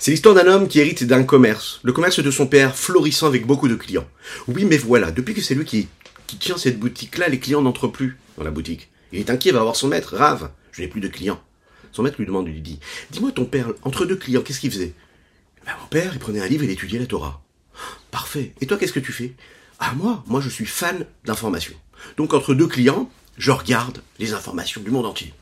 [0.00, 3.46] C'est l'histoire d'un homme qui hérite d'un commerce, le commerce de son père, florissant avec
[3.46, 4.06] beaucoup de clients.
[4.46, 5.88] Oui, mais voilà, depuis que c'est lui qui,
[6.38, 8.90] tient cette boutique-là, les clients n'entrent plus dans la boutique.
[9.10, 11.42] Il est inquiet, va voir son maître, rave, je n'ai plus de clients.
[11.90, 12.78] Son maître lui demande, lui dit,
[13.10, 14.94] dis-moi ton père, entre deux clients, qu'est-ce qu'il faisait?
[15.66, 17.42] Ben, Mon père, il prenait un livre et il étudiait la Torah.
[18.12, 18.52] Parfait.
[18.60, 19.34] Et toi, qu'est-ce que tu fais
[19.80, 21.74] Ah, moi, moi, je suis fan d'informations.
[22.16, 25.34] Donc, entre deux clients, je regarde les informations du monde entier.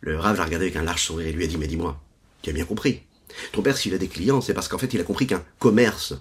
[0.00, 2.00] Le rave l'a regardé avec un large sourire et lui a dit, mais dis-moi,
[2.40, 3.02] tu as bien compris.
[3.52, 6.14] Ton père, s'il a des clients, c'est parce qu'en fait, il a compris qu'un commerce,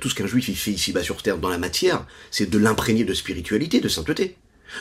[0.00, 3.04] tout ce qu'un juif il fait ici-bas sur terre dans la matière, c'est de l'imprégner
[3.04, 4.36] de spiritualité, de sainteté.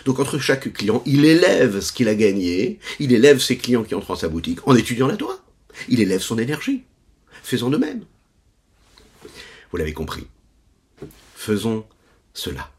[0.06, 3.96] Donc entre chaque client, il élève ce qu'il a gagné, il élève ses clients qui
[3.96, 5.40] entrent dans sa boutique en étudiant la Torah.
[5.88, 6.84] Il élève son énergie.
[7.44, 8.04] Faisons de même.
[9.72, 10.28] Vous l'avez compris.
[11.36, 11.86] Faisons
[12.34, 12.72] cela.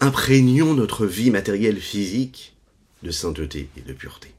[0.00, 2.56] Imprégnons notre vie matérielle physique
[3.02, 4.35] de sainteté et de pureté.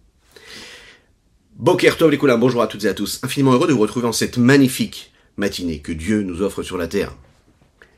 [1.59, 3.19] Boker Tov bonjour à toutes et à tous.
[3.23, 6.87] Infiniment heureux de vous retrouver en cette magnifique matinée que Dieu nous offre sur la
[6.87, 7.15] terre.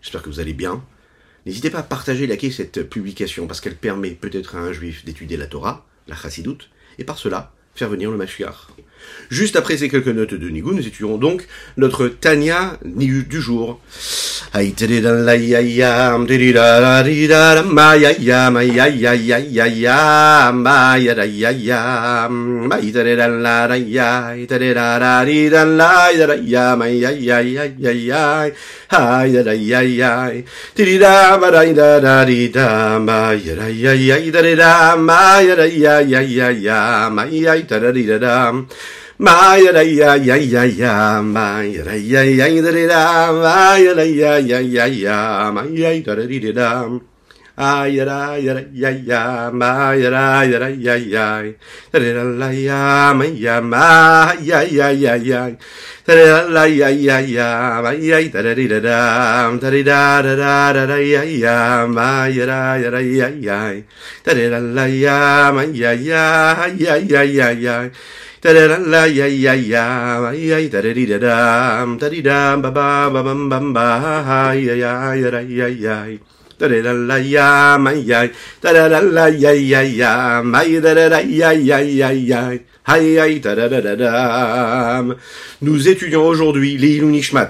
[0.01, 0.81] J'espère que vous allez bien.
[1.45, 5.03] N'hésitez pas à partager et liker cette publication parce qu'elle permet peut-être à un juif
[5.03, 8.67] d'étudier la Torah, la chassidoute, et par cela faire venir le Mashiach.
[9.29, 13.79] Juste après ces quelques notes de Nigou, nous étudierons donc notre Tanya du jour.
[39.19, 44.39] Maya da ya ya ya ya Maya da ya ya da da Maya da ya
[44.39, 46.99] ya ya ya Maya da da da da
[47.59, 51.43] Ay da ya ya ya Maya da ya ya ya
[51.91, 55.51] Da da la ya Maya ma ya ya ya ya
[56.07, 60.71] Da da la ya ya ya Maya da da da da Da da da da
[60.71, 63.83] da da ya ya Maya da ya ya ya
[64.23, 67.91] Da da la ya Maya ya ya ya ya ya
[68.39, 69.83] da da la ya ya ya
[70.31, 74.79] ya da da da da da di da ba ba ba bam bam ba ya
[74.79, 76.07] ya ya da ya ya
[85.61, 87.49] Nous étudions aujourd'hui les Nishmat.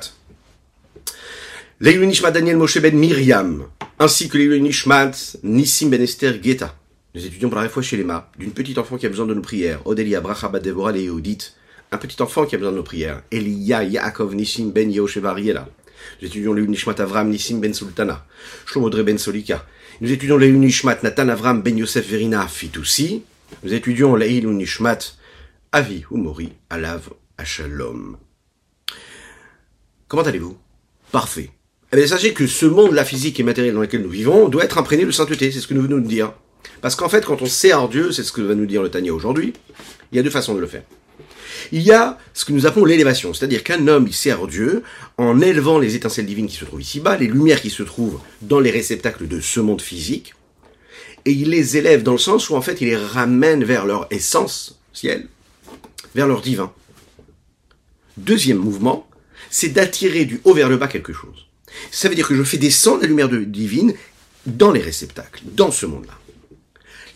[1.80, 3.64] Les Nishmat Daniel Moshe Ben Miriam,
[3.98, 5.12] ainsi que les Nishmat
[5.44, 6.76] Nissim Ben Esther Geta.
[7.16, 9.34] Nous étudions pour la fois chez les mains d'une petite enfant qui a besoin de
[9.34, 9.82] nos prières.
[9.86, 11.54] Odélia, Brachabat, Devorah, et Eudit.
[11.92, 13.24] Un petit enfant qui a besoin de nos prières.
[13.32, 15.68] Elia, Yaakov, Nissim, Ben Yehoshevariela.
[16.22, 18.26] Nous étudions le Nishmat Avram, Nissim, Ben Sultana.
[18.66, 19.66] Shlomodre, Ben Solika.
[20.02, 23.24] Nous étudions le Nishmat Nathan, Avram, Ben Yosef, Verina, Fitoussi.
[23.64, 25.00] Nous étudions le Nishmat
[25.72, 28.18] Avi, Umori, Alav, Ashalom.
[30.08, 30.58] Comment allez-vous?
[31.12, 31.52] Parfait.
[31.92, 34.64] Eh bien, sachez que ce monde, la physique et matériel dans lequel nous vivons, doit
[34.64, 35.52] être imprégné de sainteté.
[35.52, 36.34] C'est ce que nous venons de dire.
[36.82, 39.14] Parce qu'en fait, quand on sert Dieu, c'est ce que va nous dire le Tania
[39.14, 39.54] aujourd'hui,
[40.12, 40.84] il y a deux façons de le faire.
[41.72, 44.84] Il y a ce que nous appelons l'élévation, c'est-à-dire qu'un homme, il sert Dieu
[45.18, 48.60] en élevant les étincelles divines qui se trouvent ici-bas, les lumières qui se trouvent dans
[48.60, 50.34] les réceptacles de ce monde physique,
[51.26, 54.08] et il les élève dans le sens où en fait il les ramène vers leur
[54.10, 55.28] essence, ciel,
[56.16, 56.72] vers leur divin.
[58.18, 59.08] Deuxième mouvement,
[59.50, 61.48] c'est d'attirer du haut vers le bas quelque chose.
[61.92, 63.94] Ça veut dire que je fais descendre la lumière divine
[64.46, 66.19] dans les réceptacles, dans ce monde-là.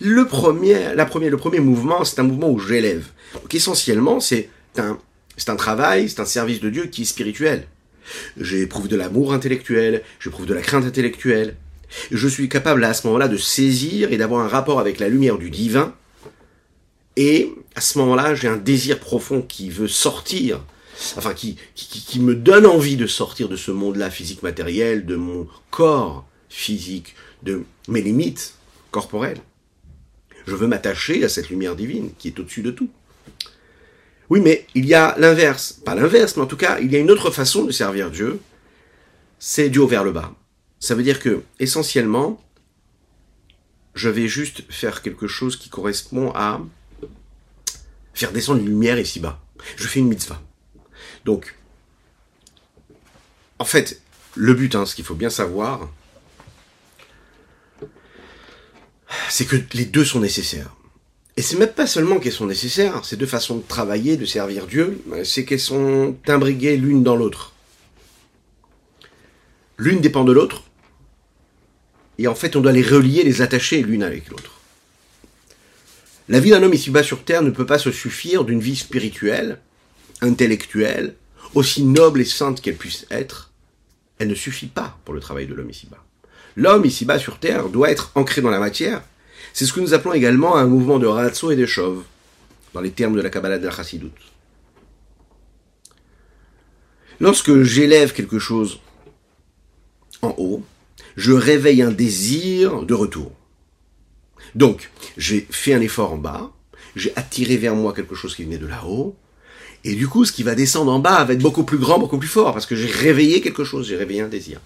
[0.05, 3.07] Le premier, la première, le premier mouvement, c'est un mouvement où j'élève.
[3.35, 4.99] Donc essentiellement, c'est un,
[5.37, 7.67] c'est un travail, c'est un service de Dieu qui est spirituel.
[8.35, 11.55] J'éprouve de l'amour intellectuel, j'éprouve de la crainte intellectuelle.
[12.11, 15.37] Je suis capable à ce moment-là de saisir et d'avoir un rapport avec la lumière
[15.37, 15.95] du divin.
[17.15, 20.59] Et à ce moment-là, j'ai un désir profond qui veut sortir,
[21.15, 25.15] enfin qui, qui, qui me donne envie de sortir de ce monde-là physique matériel, de
[25.15, 28.55] mon corps physique, de mes limites
[28.91, 29.39] corporelles.
[30.47, 32.89] Je veux m'attacher à cette lumière divine qui est au-dessus de tout.
[34.29, 35.73] Oui, mais il y a l'inverse.
[35.85, 38.39] Pas l'inverse, mais en tout cas, il y a une autre façon de servir Dieu.
[39.39, 40.33] C'est du haut vers le bas.
[40.79, 42.41] Ça veut dire que, essentiellement,
[43.93, 46.61] je vais juste faire quelque chose qui correspond à
[48.13, 49.39] faire descendre une lumière ici-bas.
[49.75, 50.41] Je fais une mitzvah.
[51.25, 51.55] Donc,
[53.59, 54.01] en fait,
[54.35, 55.89] le but, hein, ce qu'il faut bien savoir,
[59.29, 60.75] c'est que les deux sont nécessaires.
[61.35, 64.67] Et c'est même pas seulement qu'elles sont nécessaires, ces deux façons de travailler, de servir
[64.67, 67.53] Dieu, c'est qu'elles sont imbriguées l'une dans l'autre.
[69.77, 70.63] L'une dépend de l'autre,
[72.19, 74.59] et en fait on doit les relier, les attacher l'une avec l'autre.
[76.29, 79.59] La vie d'un homme ici-bas sur Terre ne peut pas se suffire d'une vie spirituelle,
[80.21, 81.15] intellectuelle,
[81.55, 83.51] aussi noble et sainte qu'elle puisse être,
[84.19, 86.03] elle ne suffit pas pour le travail de l'homme ici-bas.
[86.55, 89.01] L'homme ici-bas sur Terre doit être ancré dans la matière.
[89.53, 92.03] C'est ce que nous appelons également un mouvement de ratso et de chauve,
[92.73, 93.73] dans les termes de la Kabbalah de la.
[97.19, 98.79] Lorsque j'élève quelque chose
[100.21, 100.63] en haut,
[101.15, 103.31] je réveille un désir de retour.
[104.55, 106.51] Donc, j'ai fait un effort en bas,
[106.95, 109.15] j'ai attiré vers moi quelque chose qui venait de là-haut,
[109.83, 112.17] et du coup, ce qui va descendre en bas va être beaucoup plus grand, beaucoup
[112.17, 114.59] plus fort, parce que j'ai réveillé quelque chose, j'ai réveillé un désir.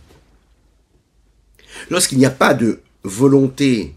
[1.90, 3.96] Lorsqu'il n'y a pas de volonté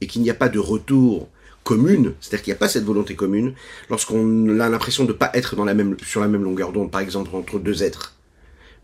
[0.00, 1.28] et qu'il n'y a pas de retour
[1.64, 3.54] commune, c'est-à-dire qu'il n'y a pas cette volonté commune,
[3.90, 6.90] lorsqu'on a l'impression de ne pas être dans la même, sur la même longueur d'onde,
[6.90, 8.14] par exemple entre deux êtres,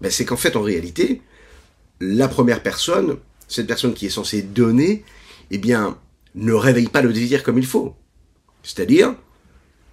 [0.01, 1.23] ben c'est qu'en fait, en réalité,
[2.01, 3.17] la première personne,
[3.49, 5.05] cette personne qui est censée donner,
[5.51, 5.99] eh bien,
[6.35, 7.95] ne réveille pas le désir comme il faut.
[8.63, 9.15] C'est-à-dire,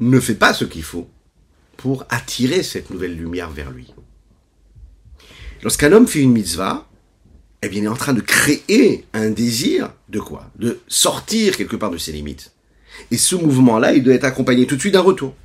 [0.02, 1.08] ne fait pas ce qu'il faut
[1.78, 3.94] pour attirer cette nouvelle lumière vers lui.
[5.64, 6.90] Lorsqu'un homme fait une mitzvah,
[7.64, 10.50] eh bien, il est en train de créer un désir de quoi?
[10.58, 12.52] De sortir quelque part de ses limites.
[13.12, 15.36] Et ce mouvement-là, il doit être accompagné tout de suite d'un retour.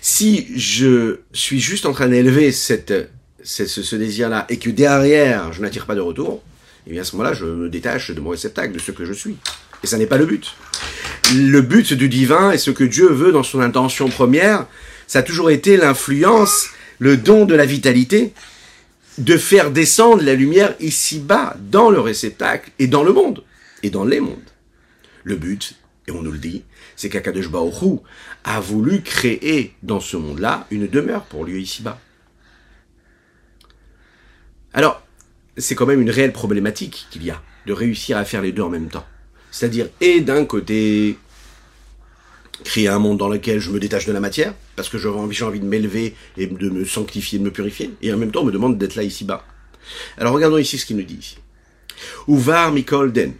[0.00, 2.92] Si je suis juste en train d'élever cette,
[3.42, 6.42] ce, ce désir-là et que derrière, je n'attire pas de retour,
[6.86, 9.12] eh bien à ce moment-là, je me détache de mon réceptacle, de ce que je
[9.12, 9.36] suis.
[9.82, 10.54] Et ça n'est pas le but.
[11.34, 14.66] Le but du divin et ce que Dieu veut dans son intention première,
[15.06, 16.68] ça a toujours été l'influence
[17.02, 18.32] le don de la vitalité,
[19.18, 23.42] de faire descendre la lumière ici-bas, dans le réceptacle et dans le monde,
[23.82, 24.38] et dans les mondes.
[25.24, 25.74] Le but,
[26.06, 26.62] et on nous le dit,
[26.94, 27.98] c'est qu'Akadosh Baoru
[28.44, 31.98] a voulu créer dans ce monde-là une demeure pour lui ici-bas.
[34.72, 35.04] Alors,
[35.56, 38.62] c'est quand même une réelle problématique qu'il y a, de réussir à faire les deux
[38.62, 39.06] en même temps.
[39.50, 41.18] C'est-à-dire, et d'un côté,
[42.62, 45.42] créer un monde dans lequel je me détache de la matière, parce que j'ai envie,
[45.42, 48.46] envie de m'élever et de me sanctifier, de me purifier, et en même temps on
[48.46, 49.44] me demande d'être là ici-bas.
[50.16, 51.36] Alors regardons ici ce qu'il nous dit ici.
[52.28, 53.34] Uvar Mikol Den?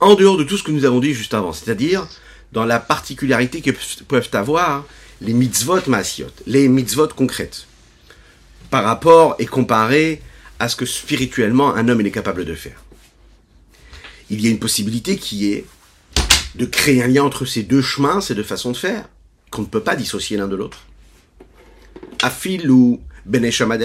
[0.00, 2.06] En dehors de tout ce que nous avons dit juste avant, c'est-à-dire
[2.52, 3.70] dans la particularité que
[4.08, 4.84] peuvent avoir
[5.20, 7.66] les mitzvot masiot, les mitzvot concrètes,
[8.70, 10.22] par rapport et comparé
[10.58, 12.82] à ce que spirituellement un homme est capable de faire.
[14.30, 15.64] Il y a une possibilité qui est
[16.54, 19.08] de créer un lien entre ces deux chemins, ces deux façons de faire,
[19.50, 20.86] qu'on ne peut pas dissocier l'un de l'autre.
[22.22, 23.84] Afil ou Beneshama de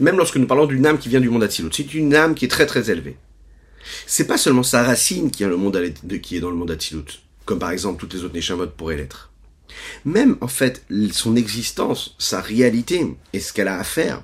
[0.00, 2.44] même lorsque nous parlons d'une âme qui vient du monde Atzilut, c'est une âme qui
[2.44, 3.16] est très très élevée.
[4.06, 8.14] C'est pas seulement sa racine qui est, dans le monde Atzilut, comme par exemple toutes
[8.14, 9.30] les autres Neshamot pourraient l'être.
[10.04, 14.22] Même en fait, son existence, sa réalité et ce qu'elle a à faire,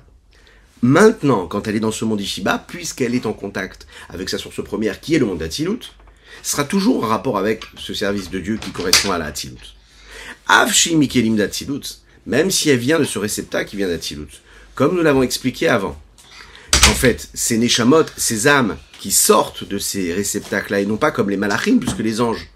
[0.81, 4.63] maintenant, quand elle est dans ce monde ici-bas, puisqu'elle est en contact avec sa source
[4.63, 5.93] première qui est le monde d'Atzilut,
[6.43, 9.75] sera toujours en rapport avec ce service de Dieu qui correspond à la Hatzilut.
[10.47, 14.41] Avshi Mikelim d'Atzilut, même si elle vient de ce réceptacle qui vient d'Atzilut,
[14.75, 15.99] comme nous l'avons expliqué avant.
[16.89, 21.29] En fait, ces Neshamot, ces âmes qui sortent de ces réceptacles-là, et non pas comme
[21.29, 22.47] les malachim, puisque les anges,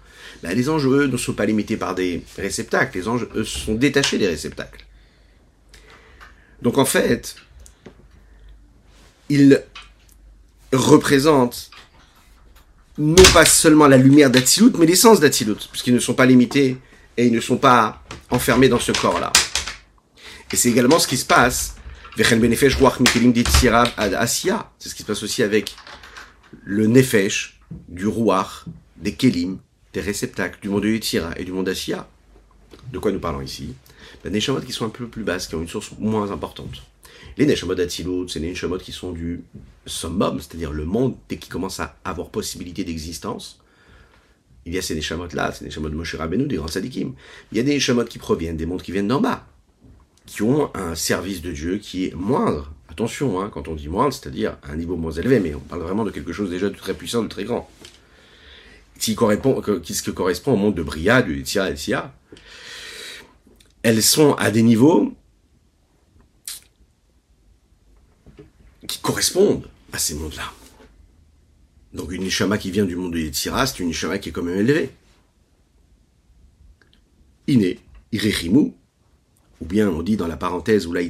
[0.42, 3.74] bah, les anges, eux, ne sont pas limités par des réceptacles, les anges, eux, sont
[3.74, 4.84] détachés des réceptacles.
[6.62, 7.36] Donc en fait,
[9.28, 9.62] ils
[10.72, 11.70] représentent
[12.98, 16.78] non pas seulement la lumière d'Atsilut, mais l'essence d'Atsilut, puisqu'ils ne sont pas limités
[17.16, 19.32] et ils ne sont pas enfermés dans ce corps-là.
[20.52, 21.76] Et c'est également ce qui se passe.
[22.16, 22.34] C'est ce
[24.94, 25.76] qui se passe aussi avec
[26.64, 28.64] le nefesh du rouach,
[28.96, 29.58] des kelim,
[29.92, 32.08] des réceptacles du monde de Yitzira et du monde d'Asiya.
[32.92, 33.74] De quoi nous parlons ici?
[34.22, 36.82] Ben, Des neshamot qui sont un peu plus basses, qui ont une source moins importante.
[37.36, 39.42] Les Neshamot d'Atsilut, c'est les Neshamot qui sont du
[39.84, 43.60] summum, c'est-à-dire le monde, dès qu'il commence à avoir possibilité d'existence.
[44.64, 47.14] Il y a ces Neshamot-là, ces Neshamot de Moshe Rabbeinu, des grands sadikim.
[47.52, 49.46] Il y a des Neshamot qui proviennent des mondes qui viennent d'en bas,
[50.24, 52.72] qui ont un service de Dieu qui est moindre.
[52.88, 56.04] Attention, hein, quand on dit moindre, c'est-à-dire un niveau moins élevé, mais on parle vraiment
[56.04, 57.70] de quelque chose déjà de très puissant, de très grand.
[58.98, 62.14] Qui, correspond, qui ce correspond au monde de Bria, du Tia et Tia.
[63.82, 65.12] Elles sont à des niveaux
[68.86, 70.52] qui correspondent à ces mondes-là.
[71.92, 74.42] Donc une Nishama qui vient du monde de Yetzira, c'est une Nishama qui est quand
[74.42, 74.90] même élevée.
[77.46, 77.78] Iné,
[78.12, 78.72] Irechimu,
[79.60, 81.02] ou bien on dit dans la parenthèse, ou la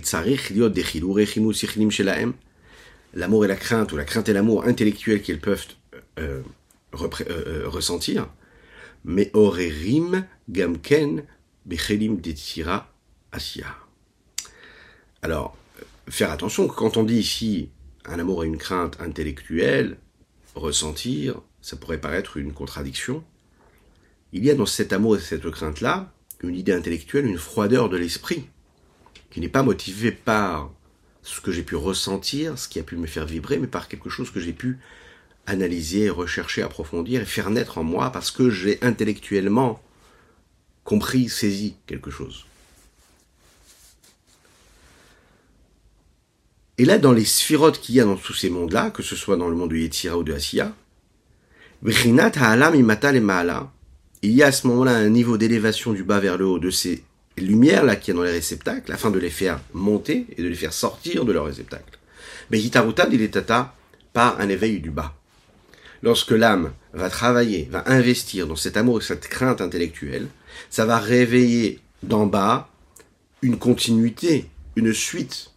[3.14, 5.66] l'amour et la crainte, ou la crainte et l'amour intellectuel qu'ils peuvent
[6.18, 6.42] euh,
[6.94, 8.28] euh, euh, ressentir,
[9.04, 11.24] mais Orerim Gamken
[11.64, 12.92] Bechelim Detzira
[13.32, 13.74] Asia.
[15.22, 15.56] Alors,
[16.08, 16.68] faire attention.
[16.68, 17.70] Quand on dit ici
[18.04, 19.98] un amour et une crainte intellectuelle,
[20.54, 23.24] ressentir, ça pourrait paraître une contradiction.
[24.32, 27.96] Il y a dans cet amour et cette crainte-là une idée intellectuelle, une froideur de
[27.96, 28.46] l'esprit,
[29.30, 30.70] qui n'est pas motivée par
[31.22, 34.10] ce que j'ai pu ressentir, ce qui a pu me faire vibrer, mais par quelque
[34.10, 34.78] chose que j'ai pu
[35.46, 39.80] analyser, rechercher, approfondir et faire naître en moi parce que j'ai intellectuellement
[40.84, 42.46] compris, saisi quelque chose.
[46.78, 49.36] Et là, dans les sphirotes qu'il y a dans tous ces mondes-là, que ce soit
[49.36, 50.72] dans le monde de Yetzira ou de Asiya,
[51.82, 52.14] il
[54.22, 57.02] y a à ce moment-là un niveau d'élévation du bas vers le haut de ces
[57.38, 60.54] lumières-là qui y a dans les réceptacles, afin de les faire monter et de les
[60.54, 61.98] faire sortir de leurs réceptacles.
[62.50, 63.74] Mais Hitaruta, il est tata
[64.12, 65.14] par un éveil du bas.
[66.02, 70.28] Lorsque l'âme va travailler, va investir dans cet amour et cette crainte intellectuelle,
[70.70, 72.68] ça va réveiller d'en bas
[73.42, 75.50] une continuité, une suite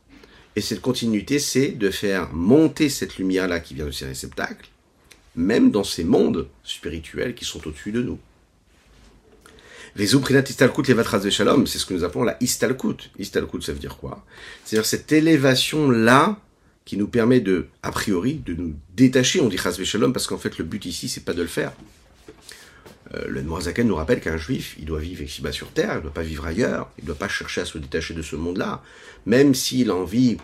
[0.59, 4.67] et cette continuité, c'est de faire monter cette lumière-là qui vient de ces réceptacles,
[5.37, 8.19] même dans ces mondes spirituels qui sont au-dessus de nous.
[9.95, 13.09] Les Istalkut Levatras de Shalom, c'est ce que nous appelons la Istalkut.
[13.17, 14.25] Istalkut, ça veut dire quoi?
[14.65, 16.37] C'est-à-dire cette élévation-là
[16.83, 20.37] qui nous permet de, a priori, de nous détacher, on dit Chas Shalom, parce qu'en
[20.37, 21.71] fait, le but ici, c'est pas de le faire.
[23.15, 26.01] Euh, le Noirzaken nous rappelle qu'un juif, il doit vivre ici-bas sur terre, il ne
[26.01, 28.83] doit pas vivre ailleurs, il ne doit pas chercher à se détacher de ce monde-là,
[29.25, 30.37] même s'il a envie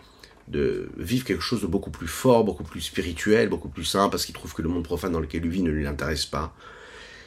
[0.47, 4.25] de vivre quelque chose de beaucoup plus fort, beaucoup plus spirituel, beaucoup plus sain, parce
[4.25, 6.55] qu'il trouve que le monde profane dans lequel il vit ne lui intéresse pas,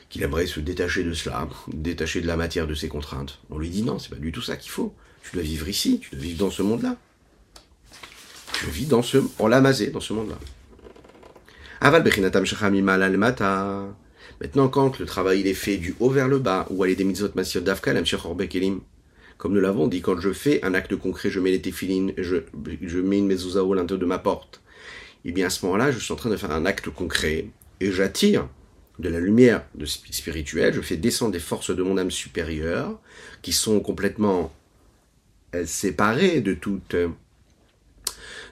[0.09, 3.41] qu'il aimerait se détacher de cela, détacher de la matière de ses contraintes.
[3.51, 4.95] On lui dit non, c'est pas du tout ça qu'il faut.
[5.23, 6.97] Tu dois vivre ici, tu dois vivre dans ce monde-là.
[8.55, 10.39] Tu vis dans ce, en lamazé, dans ce monde-là.
[11.81, 12.03] Aval
[14.41, 17.05] Maintenant, quand le travail il est fait du haut vers le bas, ou aller des
[17.05, 18.03] mitzvot masiot d'afkal,
[19.37, 22.39] comme nous l'avons dit, quand je fais un acte concret, je mets les téfilines, je,
[22.83, 24.61] je mets une mezouza l'intérieur de ma porte,
[25.25, 27.47] et eh bien à ce moment-là, je suis en train de faire un acte concret,
[27.81, 28.49] et j'attire
[28.99, 32.99] de la lumière de spirituelle, je fais descendre des forces de mon âme supérieure,
[33.43, 34.53] qui sont complètement
[35.55, 37.09] euh, séparées de toute, euh,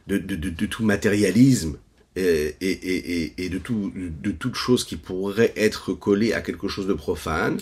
[0.07, 1.79] de, de, de tout matérialisme,
[2.17, 7.59] et, de, tout, de toute chose qui pourrait être collée à quelque chose de profane,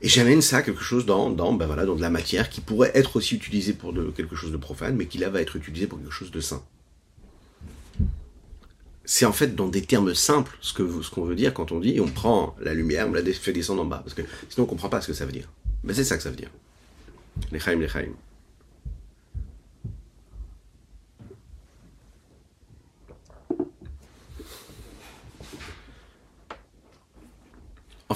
[0.00, 2.92] et j'amène ça quelque chose dans, dans, ben voilà, dans de la matière qui pourrait
[2.94, 5.86] être aussi utilisée pour de, quelque chose de profane, mais qui là va être utilisée
[5.86, 6.62] pour quelque chose de sain.
[9.04, 11.80] C'est en fait dans des termes simples ce que ce qu'on veut dire quand on
[11.80, 14.68] dit on prend la lumière, on la fait descendre en bas, parce que sinon on
[14.68, 15.48] comprend pas ce que ça veut dire.
[15.82, 16.50] Mais c'est ça que ça veut dire.
[17.50, 18.12] Les chaim, les chaim.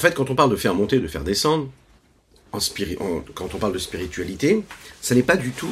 [0.02, 1.70] Fait, quand on parle de faire monter, de faire descendre,
[2.52, 2.58] en
[3.34, 4.62] quand on parle de spiritualité,
[5.00, 5.70] ça n'est pas du tout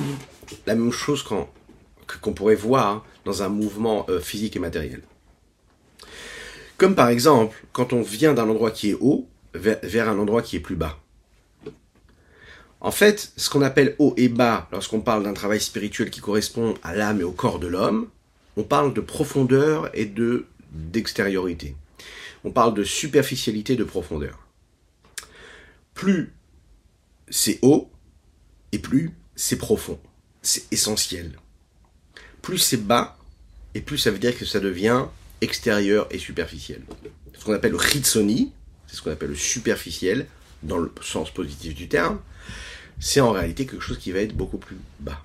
[0.66, 5.02] la même chose qu'on pourrait voir dans un mouvement euh, physique et matériel.
[6.78, 10.56] Comme par exemple, quand on vient d'un endroit qui est haut vers, un endroit qui
[10.56, 10.98] est plus bas.
[12.80, 16.74] En fait, ce qu'on appelle haut et bas, lorsqu'on parle d'un travail spirituel qui correspond
[16.82, 18.08] à l'âme et au corps de l'homme,
[18.56, 21.74] on parle de profondeur et de d'extériorité
[22.44, 24.46] on parle de superficialité de profondeur.
[25.94, 26.32] Plus
[27.28, 27.90] c'est haut,
[28.72, 29.98] et plus c'est profond.
[30.42, 31.38] C'est essentiel.
[32.42, 33.18] Plus c'est bas,
[33.74, 35.06] et plus ça veut dire que ça devient
[35.40, 36.82] extérieur et superficiel.
[37.38, 38.52] Ce qu'on appelle le ritsoni,
[38.86, 40.26] c'est ce qu'on appelle le superficiel,
[40.62, 42.20] dans le sens positif du terme,
[42.98, 45.24] c'est en réalité quelque chose qui va être beaucoup plus bas.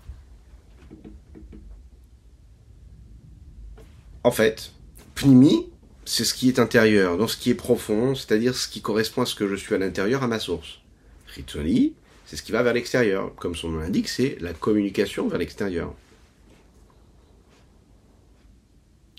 [4.24, 4.72] En fait,
[5.14, 5.68] Pnimi,
[6.06, 9.26] c'est ce qui est intérieur, dans ce qui est profond, c'est-à-dire ce qui correspond à
[9.26, 10.80] ce que je suis à l'intérieur, à ma source.
[11.28, 11.94] Ritsoni,
[12.26, 13.34] c'est ce qui va vers l'extérieur.
[13.36, 15.94] Comme son nom l'indique, c'est la communication vers l'extérieur.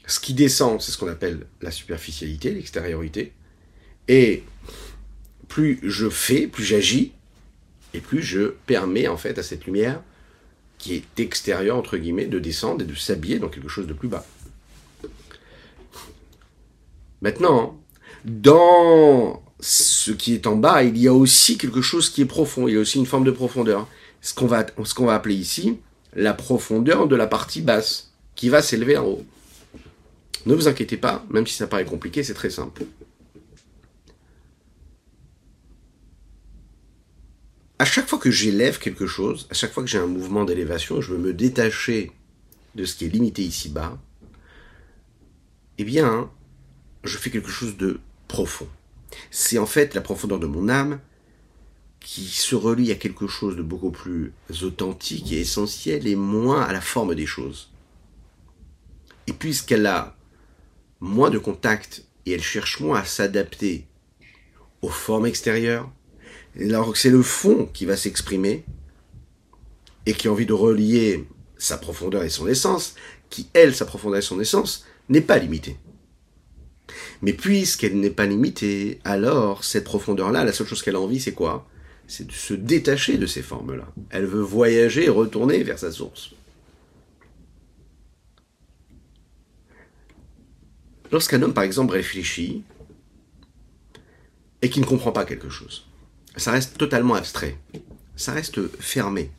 [0.06, 3.32] Ce qui descend, c'est ce qu'on appelle la superficialité, l'extériorité.
[4.06, 4.44] Et
[5.48, 7.12] plus je fais, plus j'agis,
[7.94, 10.00] et plus je permets en fait à cette lumière
[10.78, 14.08] qui est extérieure, entre guillemets, de descendre et de s'habiller dans quelque chose de plus
[14.08, 14.24] bas.
[17.22, 17.80] Maintenant,
[18.24, 22.68] dans ce qui est en bas, il y a aussi quelque chose qui est profond,
[22.68, 23.88] il y a aussi une forme de profondeur.
[24.20, 25.78] Ce qu'on va, ce qu'on va appeler ici
[26.14, 29.24] la profondeur de la partie basse, qui va s'élever en haut.
[30.46, 32.84] Ne vous inquiétez pas, même si ça paraît compliqué, c'est très simple.
[37.78, 41.00] À chaque fois que j'élève quelque chose, à chaque fois que j'ai un mouvement d'élévation,
[41.02, 42.12] je veux me détacher
[42.74, 43.98] de ce qui est limité ici-bas,
[45.78, 46.30] eh bien,
[47.06, 48.68] je fais quelque chose de profond.
[49.30, 51.00] C'est en fait la profondeur de mon âme
[52.00, 54.32] qui se relie à quelque chose de beaucoup plus
[54.62, 57.70] authentique et essentiel et moins à la forme des choses.
[59.26, 60.16] Et puisqu'elle a
[61.00, 63.86] moins de contact et elle cherche moins à s'adapter
[64.82, 65.90] aux formes extérieures,
[66.60, 68.64] alors que c'est le fond qui va s'exprimer
[70.06, 71.26] et qui a envie de relier
[71.58, 72.94] sa profondeur et son essence,
[73.30, 75.76] qui, elle, sa profondeur et son essence, n'est pas limitée.
[77.22, 81.32] Mais puisqu'elle n'est pas limitée, alors cette profondeur-là, la seule chose qu'elle a envie, c'est
[81.32, 81.68] quoi?
[82.06, 83.92] C'est de se détacher de ces formes-là.
[84.10, 86.30] Elle veut voyager et retourner vers sa source.
[91.10, 92.64] Lorsqu'un homme, par exemple, réfléchit
[94.62, 95.86] et qu'il ne comprend pas quelque chose,
[96.36, 97.56] ça reste totalement abstrait,
[98.16, 99.30] ça reste fermé,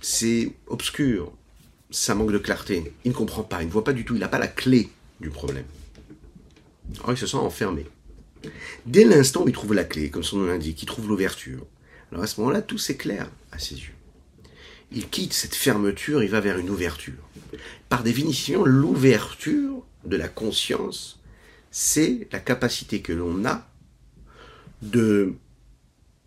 [0.00, 1.32] c'est obscur,
[1.90, 4.20] ça manque de clarté, il ne comprend pas, il ne voit pas du tout, il
[4.20, 4.88] n'a pas la clé
[5.20, 5.64] du problème.
[6.94, 7.86] Alors il se sent enfermé.
[8.84, 11.66] Dès l'instant où il trouve la clé, comme son nom l'indique, il trouve l'ouverture,
[12.12, 13.94] alors à ce moment-là, tout s'éclaire à ses yeux.
[14.92, 17.28] Il quitte cette fermeture, il va vers une ouverture.
[17.88, 21.18] Par définition, l'ouverture de la conscience,
[21.70, 23.68] c'est la capacité que l'on a
[24.82, 25.34] de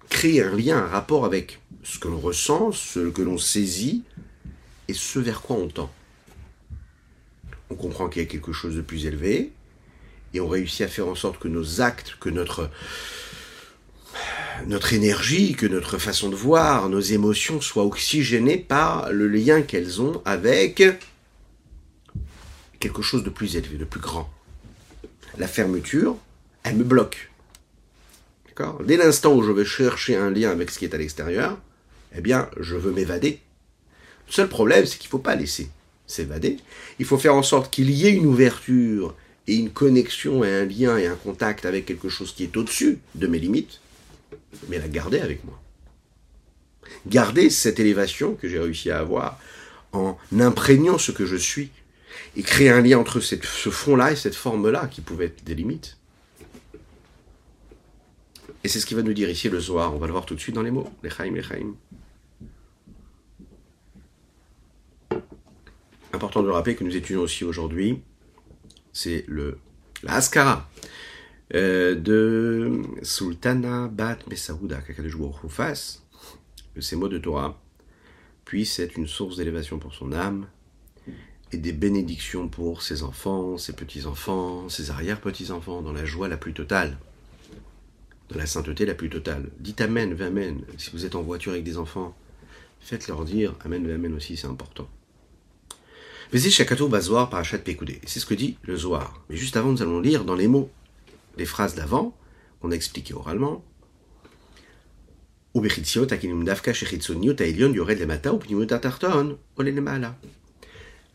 [0.10, 4.04] créer un lien, un rapport avec ce que l'on ressent, ce que l'on saisit
[4.88, 5.92] et ce vers quoi on tend.
[7.70, 9.52] On comprend qu'il y a quelque chose de plus élevé
[10.34, 12.70] et on réussit à faire en sorte que nos actes, que notre
[14.68, 20.02] notre énergie, que notre façon de voir, nos émotions soient oxygénées par le lien qu'elles
[20.02, 20.84] ont avec
[22.80, 24.30] quelque chose de plus élevé, de plus grand.
[25.38, 26.18] La fermeture,
[26.64, 27.30] elle me bloque.
[28.48, 28.82] D'accord?
[28.84, 31.58] Dès l'instant où je vais chercher un lien avec ce qui est à l'extérieur,
[32.16, 33.40] eh bien, je veux m'évader.
[34.28, 35.70] Le seul problème, c'est qu'il ne faut pas laisser
[36.08, 36.58] s'évader.
[36.98, 39.16] Il faut faire en sorte qu'il y ait une ouverture
[39.50, 43.00] et une connexion et un lien et un contact avec quelque chose qui est au-dessus
[43.16, 43.82] de mes limites,
[44.68, 45.60] mais la garder avec moi.
[47.08, 49.40] Garder cette élévation que j'ai réussi à avoir
[49.92, 51.72] en imprégnant ce que je suis
[52.38, 55.98] et créer un lien entre ce fond-là et cette forme-là qui pouvait être des limites.
[58.64, 59.96] Et c'est ce qu'il va nous dire ici le soir.
[59.96, 60.92] On va le voir tout de suite dans les mots.
[61.02, 61.74] Les chaim, les chaim.
[66.14, 68.02] Important de rappeler que nous étudions aussi aujourd'hui,
[68.94, 69.58] c'est le
[70.04, 70.70] la Haskara
[71.56, 76.00] euh, de Sultana Bat Mesaouda, Kakadosh Baruch
[76.76, 77.60] que ces mots de Torah
[78.46, 80.48] puissent être une source d'élévation pour son âme,
[81.52, 86.54] et des bénédictions pour ses enfants, ses petits-enfants, ses arrière-petits-enfants, dans la joie la plus
[86.54, 86.98] totale,
[88.30, 89.50] dans la sainteté la plus totale.
[89.60, 90.62] Dites Amen, Amen.
[90.78, 92.16] Si vous êtes en voiture avec des enfants,
[92.80, 94.88] faites-leur dire Amen, Amen aussi, c'est important.
[98.06, 99.20] C'est ce que dit le Zohar.
[99.30, 100.70] Mais juste avant, nous allons lire dans les mots,
[101.38, 102.16] les phrases d'avant,
[102.62, 103.64] qu'on a expliquées oralement.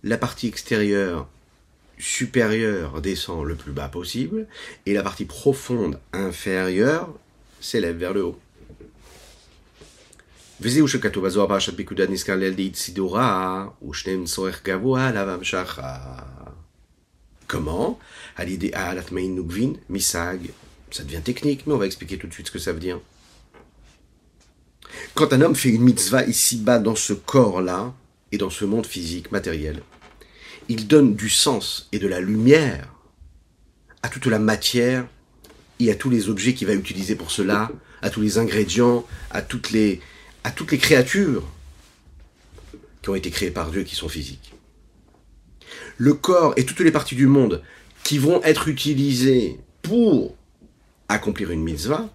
[0.03, 1.29] La partie extérieure
[1.97, 4.49] supérieure descend le plus bas possible
[4.85, 7.15] et la partie profonde inférieure
[7.61, 8.41] s'élève vers le haut.
[17.47, 17.99] Comment?
[19.89, 20.51] Misag.
[20.91, 23.01] Ça devient technique, mais on va expliquer tout de suite ce que ça veut dire.
[25.15, 27.93] Quand un homme fait une mitzvah ici-bas dans ce corps-là,
[28.35, 29.83] et dans ce monde physique, matériel,
[30.69, 32.93] il donne du sens et de la lumière
[34.03, 35.07] à toute la matière
[35.79, 37.71] et à tous les objets qu'il va utiliser pour cela,
[38.03, 40.01] à tous les ingrédients, à toutes les,
[40.45, 41.43] à toutes les créatures
[43.03, 44.55] qui ont été créées par Dieu qui sont physiques.
[45.99, 47.63] Le corps et toutes les parties du monde
[48.03, 50.35] qui vont être utilisées pour
[51.09, 52.09] accomplir une mitzvah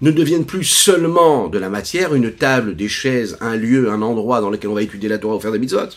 [0.00, 4.40] ne deviennent plus seulement de la matière, une table, des chaises, un lieu, un endroit
[4.40, 5.88] dans lequel on va étudier la Torah ou faire des mitzvot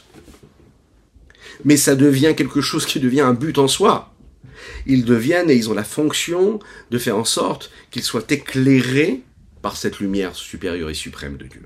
[1.64, 4.14] mais ça devient quelque chose qui devient un but en soi.
[4.86, 9.22] Ils deviennent et ils ont la fonction de faire en sorte qu'ils soient éclairés
[9.62, 11.64] par cette lumière supérieure et suprême de Dieu.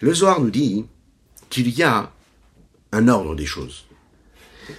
[0.00, 0.86] Le Zohar nous dit
[1.50, 2.12] qu'il y a
[2.92, 3.86] un ordre des choses.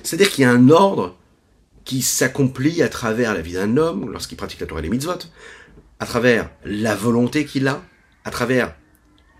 [0.03, 1.15] C'est-à-dire qu'il y a un ordre
[1.83, 5.19] qui s'accomplit à travers la vie d'un homme lorsqu'il pratique la Torah et les mitzvot,
[5.99, 7.83] à travers la volonté qu'il a,
[8.23, 8.75] à travers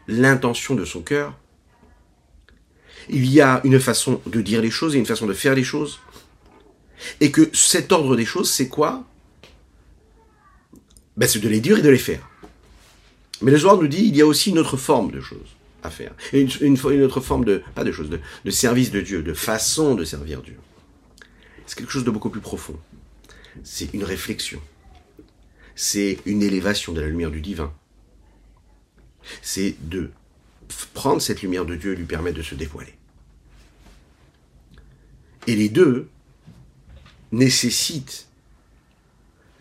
[0.08, 1.38] l'intention de son cœur,
[3.10, 5.64] il y a une façon de dire les choses et une façon de faire les
[5.64, 6.00] choses.
[7.20, 9.04] Et que cet ordre des choses, c'est quoi?
[11.18, 12.28] Ben, C'est de les dire et de les faire.
[13.42, 15.90] Mais le Zohar nous dit, il y a aussi une autre forme de choses à
[15.90, 16.14] faire.
[16.34, 19.96] une, une, autre forme de, pas de choses, de, de service de Dieu, de façon
[19.96, 20.58] de servir Dieu.
[21.66, 22.80] C'est quelque chose de beaucoup plus profond.
[23.64, 24.60] C'est une réflexion.
[25.76, 27.74] C'est une élévation de la lumière du divin.
[29.42, 30.12] C'est de
[30.94, 32.94] prendre cette lumière de Dieu et lui permettre de se dévoiler.
[35.48, 36.10] Et les deux
[37.32, 38.25] nécessitent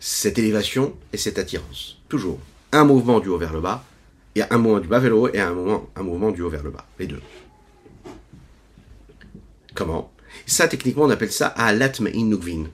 [0.07, 1.97] cette élévation et cette attirance.
[2.09, 2.37] Toujours.
[2.71, 3.83] Un mouvement du haut vers le bas,
[4.35, 6.49] et un mouvement du bas vers le haut, et un mouvement, un mouvement du haut
[6.49, 6.85] vers le bas.
[6.99, 7.21] Les deux.
[9.73, 10.13] Comment?
[10.45, 12.65] Ça, techniquement, on appelle ça alatma inugvin.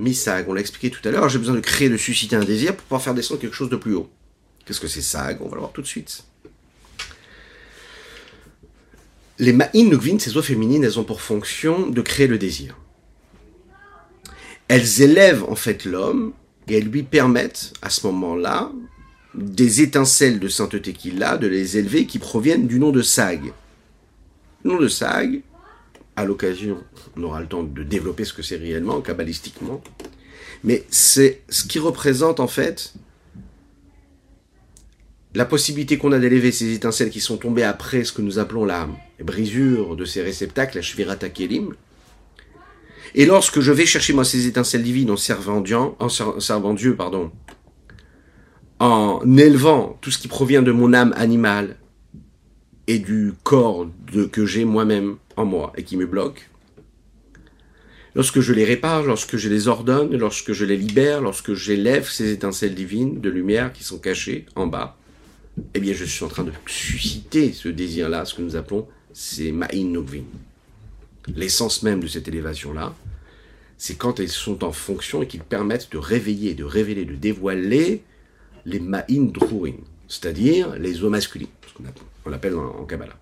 [0.00, 2.74] Misag, on l'a expliqué tout à l'heure, j'ai besoin de créer, de susciter un désir
[2.74, 4.10] pour pouvoir faire descendre quelque chose de plus haut.
[4.64, 5.40] Qu'est-ce que c'est sag?
[5.42, 6.24] On va le voir tout de suite.
[9.38, 12.76] Les ma'in nugvin, ces eaux féminines, elles ont pour fonction de créer le désir.
[14.66, 16.32] Elles élèvent en fait l'homme
[16.70, 18.70] et elles lui permettent, à ce moment-là,
[19.34, 23.52] des étincelles de sainteté qu'il a, de les élever, qui proviennent du nom de Sag.
[24.64, 25.42] Le nom de Sag,
[26.16, 26.78] à l'occasion,
[27.16, 29.82] on aura le temps de développer ce que c'est réellement, kabbalistiquement,
[30.64, 32.92] mais c'est ce qui représente en fait
[35.34, 38.64] la possibilité qu'on a d'élever ces étincelles qui sont tombées après ce que nous appelons
[38.64, 38.88] la
[39.22, 41.74] brisure de ces réceptacles, la shvirata kelim.
[43.14, 45.76] Et lorsque je vais chercher moi ces étincelles divines en servant Dieu,
[48.78, 51.76] en élevant tout ce qui provient de mon âme animale
[52.86, 53.86] et du corps
[54.32, 56.48] que j'ai moi-même en moi et qui me bloque,
[58.14, 62.32] lorsque je les répare, lorsque je les ordonne, lorsque je les libère, lorsque j'élève ces
[62.32, 64.96] étincelles divines de lumière qui sont cachées en bas,
[65.74, 69.50] eh bien je suis en train de susciter ce désir-là, ce que nous appelons c'est
[69.50, 69.92] Ma'in.
[71.28, 72.94] L'essence même de cette élévation-là,
[73.78, 78.02] c'est quand elles sont en fonction et qu'ils permettent de réveiller, de révéler, de dévoiler
[78.66, 79.76] les Ma'in Drurin,
[80.08, 81.48] c'est-à-dire les eaux masculines,
[82.24, 83.16] qu'on l'appelle en Kabbalah.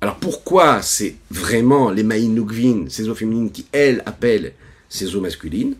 [0.00, 4.52] Alors pourquoi c'est vraiment les Ma'in Nugvin, ces eaux féminines qui, elles, appellent
[4.88, 5.76] ces eaux masculines?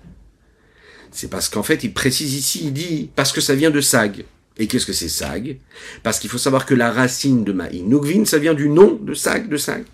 [1.10, 4.24] C'est parce qu'en fait, il précise ici, il dit, parce que ça vient de Sag.
[4.58, 5.58] Et qu'est-ce que c'est Sag?
[6.04, 9.12] Parce qu'il faut savoir que la racine de Ma'in Nugvin, ça vient du nom de
[9.12, 9.84] Sag, de Sag.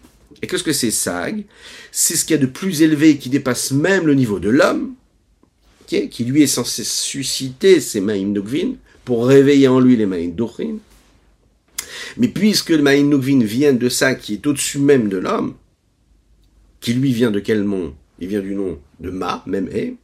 [0.43, 1.45] Et qu'est-ce que c'est Sag?
[1.91, 4.95] C'est ce qu'il y a de plus élevé qui dépasse même le niveau de l'homme,
[5.87, 8.75] qui lui est censé susciter ces Ma'in Nugvin
[9.05, 10.77] pour réveiller en lui les Ma'in Dochrin.
[12.17, 15.55] Mais puisque le Ma'in Nugvin vient de ça qui est au-dessus même de l'homme,
[16.81, 17.95] qui lui vient de quel nom?
[18.21, 19.95] Il vient du nom de Ma, même est.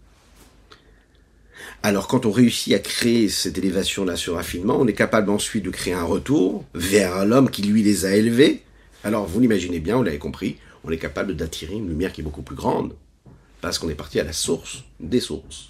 [1.82, 5.70] Alors quand on réussit à créer cette élévation-là, ce raffinement, on est capable ensuite de
[5.70, 8.62] créer un retour vers l'homme qui lui les a élevés.
[9.04, 12.24] Alors vous l'imaginez bien, vous l'avez compris, on est capable d'attirer une lumière qui est
[12.24, 12.94] beaucoup plus grande,
[13.60, 15.68] parce qu'on est parti à la source des sources.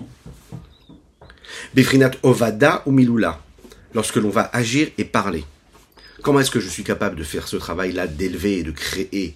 [1.75, 3.43] Befrinat Ovada ou Milula,
[3.93, 5.45] lorsque l'on va agir et parler.
[6.23, 9.35] Comment est-ce que je suis capable de faire ce travail-là, d'élever et de créer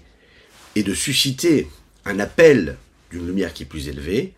[0.76, 1.68] et de susciter
[2.04, 2.76] un appel
[3.10, 4.32] d'une lumière qui est plus élevée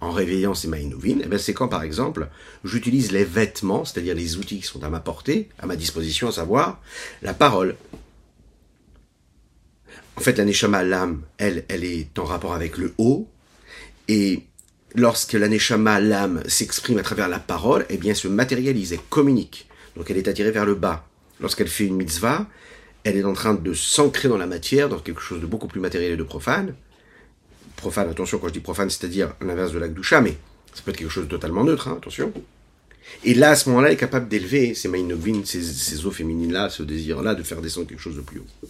[0.00, 2.28] en réveillant ces maïnouvines, eh c'est quand, par exemple,
[2.64, 6.32] j'utilise les vêtements, c'est-à-dire les outils qui sont à ma portée, à ma disposition, à
[6.32, 6.80] savoir
[7.22, 7.76] la parole.
[10.16, 13.28] En fait, la neshama, l'âme, elle, elle est en rapport avec le haut,
[14.08, 14.42] et
[14.94, 19.00] lorsque la neshama, l'âme, s'exprime à travers la parole, eh bien, elle se matérialise, elle
[19.10, 19.68] communique.
[19.96, 21.06] Donc, elle est attirée vers le bas.
[21.40, 22.46] Lorsqu'elle fait une mitzvah,
[23.02, 25.80] elle est en train de s'ancrer dans la matière, dans quelque chose de beaucoup plus
[25.80, 26.74] matériel et de profane,
[27.76, 30.36] profane, attention, quand je dis profane, c'est-à-dire l'inverse de l'Akdoucha, mais
[30.72, 32.32] ça peut être quelque chose de totalement neutre, hein, attention.
[33.24, 36.68] Et là, à ce moment-là, elle est capable d'élever ces maïnovin, ces, ces eaux féminines-là,
[36.68, 38.68] ce désir-là, de faire descendre quelque chose de plus haut.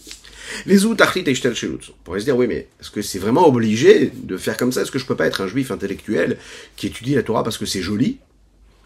[0.65, 4.11] Les eaux tachlit et On pourrait se dire, oui, mais est-ce que c'est vraiment obligé
[4.13, 4.81] de faire comme ça?
[4.81, 6.37] Est-ce que je peux pas être un juif intellectuel
[6.75, 8.17] qui étudie la Torah parce que c'est joli?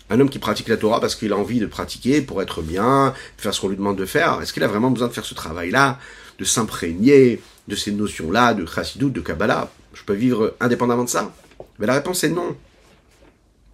[0.09, 3.13] Un homme qui pratique la Torah parce qu'il a envie de pratiquer pour être bien,
[3.38, 5.35] faire ce qu'on lui demande de faire, est-ce qu'il a vraiment besoin de faire ce
[5.35, 5.99] travail-là,
[6.39, 9.71] de s'imprégner de ces notions-là, de chassidut, de Kabbalah?
[9.93, 11.31] Je peux vivre indépendamment de ça?
[11.77, 12.55] Mais la réponse est non.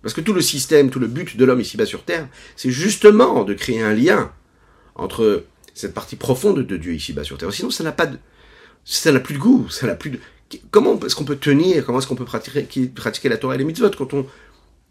[0.06, 3.44] Parce que tout le système, tout le but de l'homme ici-bas sur Terre, c'est justement
[3.44, 4.32] de créer un lien
[4.94, 7.52] entre cette partie profonde de Dieu ici-bas sur Terre.
[7.52, 8.20] Sinon, ça n'a pas de,
[8.84, 10.20] ça n'a plus de goût, ça n'a plus de,
[10.70, 13.64] comment est-ce qu'on peut tenir, comment est-ce qu'on peut pratiquer, pratiquer la Torah et les
[13.64, 14.28] mitzvot quand on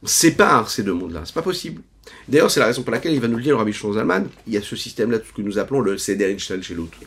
[0.02, 1.22] sépare ces deux mondes-là?
[1.24, 1.80] C'est pas possible.
[2.26, 4.54] D'ailleurs, c'est la raison pour laquelle il va nous le dire le Rabbi Zalman, il
[4.54, 6.98] y a ce système-là, tout ce que nous appelons le Seder chez l'autre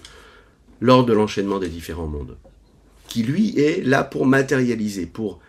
[0.80, 2.38] lors de l'enchaînement des différents mondes,
[3.10, 5.41] qui lui est là pour matérialiser, pour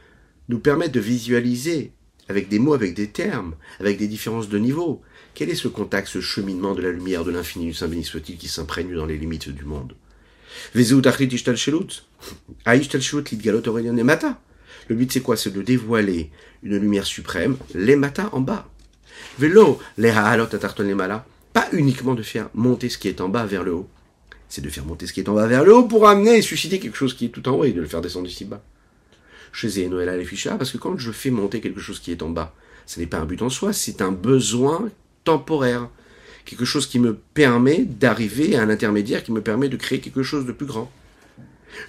[0.49, 1.92] nous permettre de visualiser
[2.29, 5.03] avec des mots, avec des termes, avec des différences de niveau.
[5.35, 8.37] Quel est ce contact, ce cheminement de la lumière de l'infini du Saint béni soit-il
[8.37, 9.95] qui s'imprègne dans les limites du monde?
[10.75, 10.83] Le
[14.95, 15.37] but c'est quoi?
[15.37, 16.31] C'est de dévoiler
[16.62, 18.69] une lumière suprême, les matins en bas.
[19.38, 20.12] Vélo, les
[20.79, 21.25] les malas.
[21.53, 23.88] Pas uniquement de faire monter ce qui est en bas vers le haut,
[24.49, 26.43] c'est de faire monter ce qui est en bas vers le haut pour amener et
[26.43, 28.62] susciter quelque chose qui est tout en haut et de le faire descendre ici bas.
[29.53, 32.55] Chez à l'efficha, parce que quand je fais monter quelque chose qui est en bas,
[32.87, 34.91] ce n'est pas un but en soi, c'est un besoin
[35.25, 35.89] temporaire.
[36.45, 40.23] Quelque chose qui me permet d'arriver à un intermédiaire qui me permet de créer quelque
[40.23, 40.91] chose de plus grand.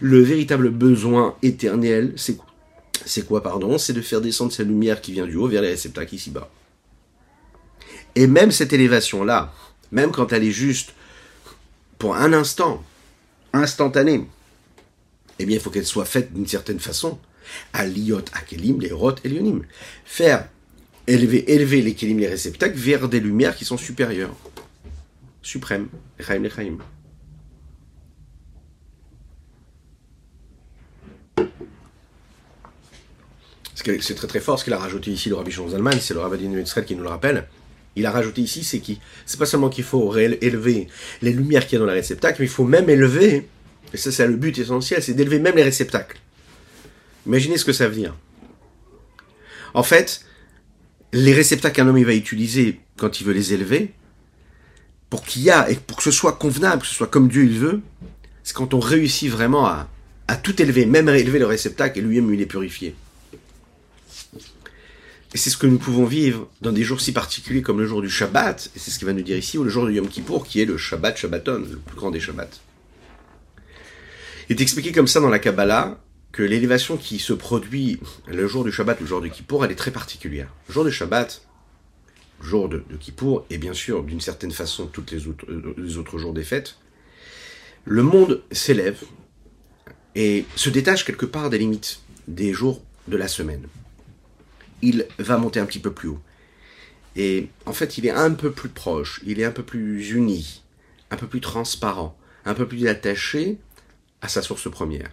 [0.02, 2.38] Le véritable besoin éternel, c'est
[3.06, 3.78] c'est quoi, pardon?
[3.78, 6.50] C'est de faire descendre cette lumière qui vient du haut vers les réceptacles ici-bas.
[8.16, 9.54] Et même cette élévation-là,
[9.92, 10.94] même quand elle est juste
[11.98, 12.84] pour un instant,
[13.54, 14.28] instantanée,
[15.40, 17.18] eh bien, il faut qu'elle soit faite d'une certaine façon.
[17.74, 19.64] Aliyot akelim, les rot elionim.
[20.06, 20.48] Faire
[21.08, 24.36] élever, élever les kelim, les réceptacles, vers des lumières qui sont supérieures.
[25.42, 25.88] Suprêmes.
[26.20, 26.78] Chaim les chaim.
[34.02, 36.44] C'est très très fort ce qu'il a rajouté ici, le Rabbi Zalman, c'est le Rabbi
[36.46, 37.48] Israël qui nous le rappelle.
[37.96, 40.88] Il a rajouté ici, c'est qui C'est pas seulement qu'il faut élever
[41.22, 43.48] les lumières qu'il y a dans les réceptacles, mais il faut même élever,
[43.94, 46.18] et ça c'est le but essentiel, c'est d'élever même les réceptacles.
[47.30, 48.16] Imaginez ce que ça veut dire.
[49.76, 50.26] En fait,
[51.14, 53.94] les réceptacles qu'un homme il va utiliser quand il veut les élever,
[55.12, 57.44] pour qu'il y a, et pour que ce soit convenable, que ce soit comme Dieu
[57.44, 57.82] il veut,
[58.44, 59.88] c'est quand on réussit vraiment à,
[60.28, 62.96] à tout élever, même élever le réceptacle, et lui-même il est purifié.
[65.32, 68.02] Et c'est ce que nous pouvons vivre dans des jours si particuliers comme le jour
[68.02, 70.08] du Shabbat, et c'est ce qu'il va nous dire ici, ou le jour du Yom
[70.08, 72.50] Kippour, qui est le Shabbat Shabbaton, le plus grand des Shabbats.
[74.50, 76.00] Il est expliqué comme ça dans la Kabbalah
[76.44, 79.92] l'élévation qui se produit le jour du Shabbat, le jour du Kippour, elle est très
[79.92, 80.54] particulière.
[80.68, 81.42] Le jour du Shabbat,
[82.42, 86.18] le jour de, de Kippour, et bien sûr, d'une certaine façon, autres, euh, les autres
[86.18, 86.78] jours des fêtes,
[87.86, 89.02] le monde s'élève
[90.16, 93.68] et se détache quelque part des limites des jours de la semaine
[94.82, 96.20] il va monter un petit peu plus haut.
[97.16, 100.64] Et en fait, il est un peu plus proche, il est un peu plus uni,
[101.12, 103.58] un peu plus transparent, un peu plus attaché
[104.22, 105.10] à sa source première.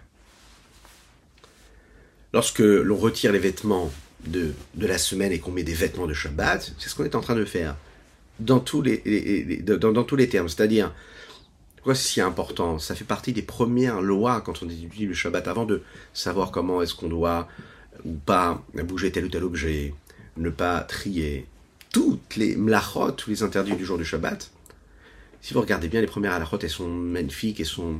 [2.37, 3.91] Lorsque l'on retire les vêtements
[4.27, 7.15] de, de la semaine et qu'on met des vêtements de Shabbat, c'est ce qu'on est
[7.15, 7.75] en train de faire.
[8.39, 10.47] Dans tous les, dans, tous les termes.
[10.47, 10.93] C'est-à-dire,
[11.77, 12.77] pourquoi c'est si important?
[12.77, 15.81] Ça fait partie des premières lois quand on étudie le Shabbat, avant de
[16.13, 17.47] savoir comment est-ce qu'on doit
[18.05, 19.95] ou pas bouger tel ou tel objet,
[20.37, 21.47] ne pas trier,
[21.91, 24.51] toutes les mlachot, tous les interdits du jour du Shabbat,
[25.41, 27.99] si vous regardez bien les premières halachot, elles sont magnifiques, elles sont,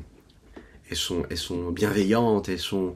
[0.91, 2.95] elles sont, elles sont bienveillantes, elles sont,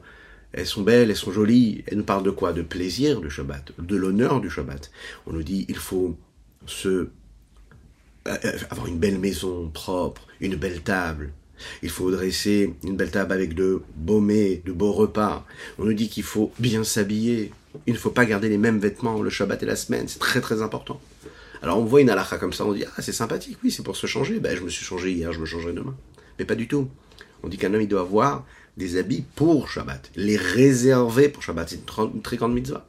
[0.52, 1.84] elles sont belles, elles sont jolies.
[1.86, 2.52] Elles nous parlent de quoi?
[2.52, 4.90] De plaisir du Shabbat, de l'honneur du Shabbat.
[5.26, 6.16] On nous dit il faut
[6.66, 7.08] se euh,
[8.26, 11.32] euh, avoir une belle maison propre, une belle table,
[11.82, 15.44] il faut dresser une belle table avec de beaux mets, de beaux repas.
[15.78, 17.52] On nous dit qu'il faut bien s'habiller.
[17.86, 20.08] Il ne faut pas garder les mêmes vêtements le Shabbat et la semaine.
[20.08, 21.00] C'est très très important.
[21.62, 23.96] Alors on voit une halakha comme ça, on dit ah c'est sympathique, oui c'est pour
[23.96, 24.40] se changer.
[24.40, 25.94] Ben je me suis changé hier, je me changerai demain.
[26.38, 26.88] Mais pas du tout.
[27.44, 28.44] On dit qu'un homme il doit avoir
[28.76, 31.68] des habits pour Shabbat, les réserver pour Shabbat.
[31.68, 32.86] C'est une, très grande mitzvah.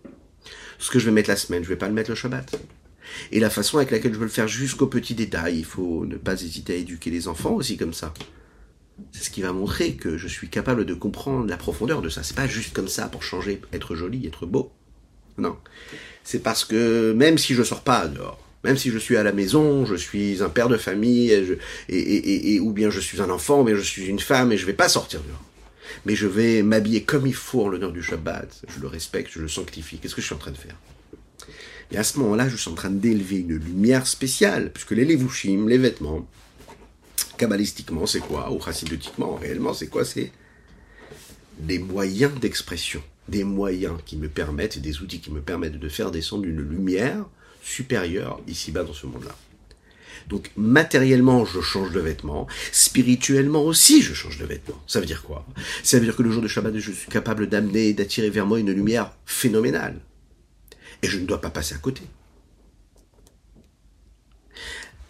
[0.79, 2.55] Ce que je vais mettre la semaine, je vais pas le mettre le Shabbat.
[3.31, 6.15] Et la façon avec laquelle je veux le faire jusqu'au petit détail, il faut ne
[6.15, 8.13] pas hésiter à éduquer les enfants aussi comme ça.
[9.11, 12.23] C'est ce qui va montrer que je suis capable de comprendre la profondeur de ça.
[12.23, 14.71] C'est pas juste comme ça pour changer, être joli, être beau.
[15.37, 15.57] Non.
[16.23, 19.33] C'est parce que même si je sors pas dehors, même si je suis à la
[19.33, 23.75] maison, je suis un père de famille, et, ou bien je suis un enfant, bien
[23.75, 25.43] je suis une femme, et je vais pas sortir dehors.
[26.05, 28.63] Mais je vais m'habiller comme il faut en l'honneur du Shabbat.
[28.67, 29.97] Je le respecte, je le sanctifie.
[29.97, 30.75] Qu'est-ce que je suis en train de faire
[31.91, 35.67] Et à ce moment-là, je suis en train d'élever une lumière spéciale, puisque les levushim,
[35.67, 36.27] les vêtements,
[37.37, 40.31] Kabbalistiquement, c'est quoi Ou chassidotiquement, réellement, c'est quoi C'est
[41.57, 46.11] des moyens d'expression, des moyens qui me permettent, des outils qui me permettent de faire
[46.11, 47.25] descendre une lumière
[47.63, 49.35] supérieure ici-bas dans ce monde-là.
[50.27, 52.47] Donc matériellement, je change de vêtements.
[52.71, 54.81] Spirituellement aussi, je change de vêtements.
[54.87, 55.45] Ça veut dire quoi?
[55.83, 58.45] Ça veut dire que le jour de Shabbat, je suis capable d'amener et d'attirer vers
[58.45, 59.99] moi une lumière phénoménale.
[61.01, 62.03] Et je ne dois pas passer à côté.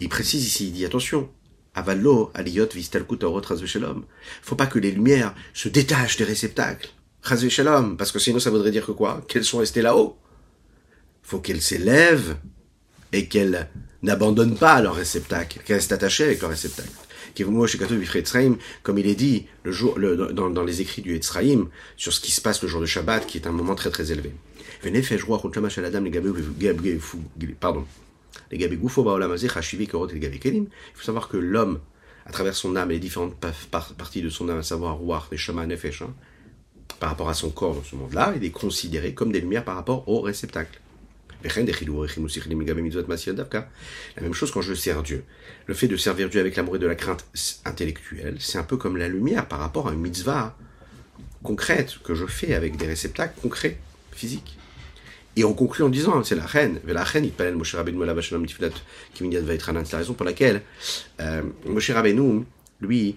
[0.00, 1.30] Il précise ici, il dit attention,
[1.74, 3.18] Avallo, Aliyot, Vistalkut,
[3.66, 4.04] Shalom.
[4.42, 6.90] Faut pas que les lumières se détachent des réceptacles.
[7.22, 9.24] Shalom, parce que sinon ça voudrait dire que quoi?
[9.28, 10.18] Qu'elles sont restées là-haut.
[11.22, 12.36] Faut qu'elles s'élèvent
[13.12, 13.68] et qu'elles
[14.04, 16.90] n'abandonnent pas leur réceptacle, qu'elles restent attachées avec leur réceptacle.
[18.82, 22.30] Comme il est dit le jour, dans, dans, les écrits du Etzraïm, sur ce qui
[22.30, 24.32] se passe le jour de Shabbat, qui est un moment très très élevé.
[27.58, 27.84] Pardon.
[28.52, 28.58] Il
[30.94, 31.80] faut savoir que l'homme,
[32.26, 33.34] à travers son âme et les différentes
[33.70, 36.14] parties de son âme, à savoir Ruach, Neshama, Nefesh, hein,
[37.00, 39.74] par rapport à son corps dans ce monde-là, il est considéré comme des lumières par
[39.74, 40.80] rapport au réceptacle.
[44.16, 45.24] La même chose quand je sers Dieu.
[45.66, 47.26] Le fait de servir Dieu avec l'amour et de la crainte
[47.64, 50.56] intellectuelle, c'est un peu comme la lumière par rapport à une mitzvah
[51.42, 53.78] concrète que je fais avec des réceptacles concrets,
[54.12, 54.56] physiques.
[55.36, 58.14] Et on conclut en disant, c'est la reine, la reine, il parle Moshe Rabbeinu la
[58.14, 58.70] Bashalam Tiflat,
[59.14, 60.62] qui va être un C'est la raison pour laquelle
[61.20, 62.44] euh, Moshe Rabbeinu,
[62.80, 63.16] lui,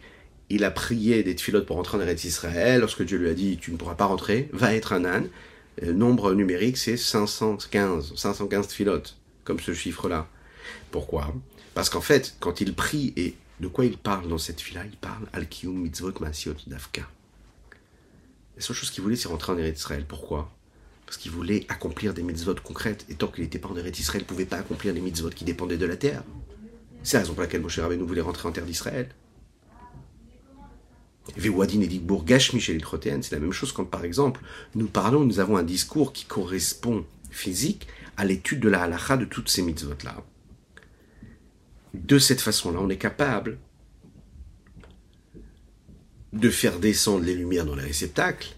[0.49, 2.79] il a prié des tfilotes pour rentrer en Eretz Israël.
[2.79, 5.27] Lorsque Dieu lui a dit, tu ne pourras pas rentrer, va être un âne.
[5.83, 10.27] Euh, nombre numérique, c'est 515, 515 filotes, comme ce chiffre-là.
[10.91, 11.33] Pourquoi?
[11.73, 14.97] Parce qu'en fait, quand il prie, et de quoi il parle dans cette fila Il
[14.97, 17.03] parle Al-Kiyum Mitzvot Masiot Dafka.
[18.55, 20.05] La seule chose qu'il voulait, c'est rentrer en Eretz Israël.
[20.07, 20.51] Pourquoi?
[21.05, 24.23] Parce qu'il voulait accomplir des mitzvot concrètes, et tant qu'il n'était pas en Eretz Israël,
[24.23, 26.23] il ne pouvait pas accomplir les mitzvot qui dépendaient de la terre.
[27.03, 29.09] C'est la raison pour laquelle Moshe Rabbeinu voulait rentrer en terre d'Israël.
[31.35, 34.41] Vewadin et Gash Michel c'est la même chose quand, par exemple,
[34.75, 39.25] nous parlons, nous avons un discours qui correspond physique à l'étude de la halacha de
[39.25, 40.23] toutes ces mitzvot-là.
[41.93, 43.57] De cette façon-là, on est capable
[46.33, 48.55] de faire descendre les lumières dans les réceptacles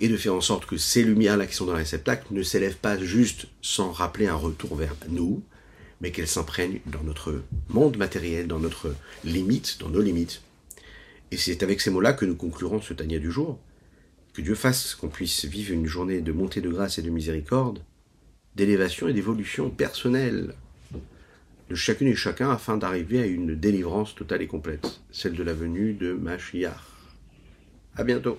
[0.00, 2.76] et de faire en sorte que ces lumières-là qui sont dans les réceptacles ne s'élèvent
[2.76, 5.42] pas juste sans rappeler un retour vers nous,
[6.00, 8.94] mais qu'elles s'imprègnent dans notre monde matériel, dans notre
[9.24, 10.42] limite, dans nos limites.
[11.32, 13.58] Et c'est avec ces mots-là que nous conclurons ce Tania du jour.
[14.34, 17.82] Que Dieu fasse qu'on puisse vivre une journée de montée de grâce et de miséricorde,
[18.54, 20.54] d'élévation et d'évolution personnelle
[21.70, 25.54] de chacune et chacun afin d'arriver à une délivrance totale et complète, celle de la
[25.54, 26.76] venue de Mashiach.
[27.96, 28.38] À bientôt.